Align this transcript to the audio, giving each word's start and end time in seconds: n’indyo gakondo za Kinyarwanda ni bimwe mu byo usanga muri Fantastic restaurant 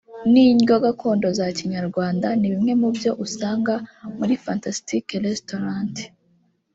n’indyo 0.31 0.75
gakondo 0.85 1.27
za 1.37 1.47
Kinyarwanda 1.57 2.27
ni 2.39 2.47
bimwe 2.51 2.73
mu 2.81 2.89
byo 2.95 3.11
usanga 3.25 3.73
muri 4.17 4.33
Fantastic 4.45 5.05
restaurant 5.27 5.95